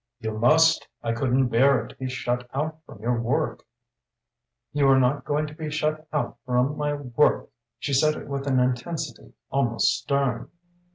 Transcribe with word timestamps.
"You 0.19 0.35
must! 0.35 0.87
I 1.03 1.11
couldn't 1.13 1.49
bear 1.49 1.85
it 1.85 1.89
to 1.89 1.95
be 1.95 2.09
shut 2.09 2.49
out 2.55 2.79
from 2.87 3.03
your 3.03 3.21
work." 3.21 3.63
"You 4.73 4.87
are 4.89 4.99
not 4.99 5.25
going 5.25 5.45
to 5.45 5.53
be 5.53 5.69
shut 5.69 6.07
out 6.11 6.39
from 6.43 6.75
my 6.75 6.93
work!" 6.95 7.51
she 7.77 7.93
said 7.93 8.15
it 8.15 8.27
with 8.27 8.47
an 8.47 8.59
intensity 8.59 9.33
almost 9.51 9.99
stern. 10.01 10.49